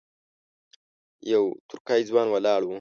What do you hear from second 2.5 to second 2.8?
و.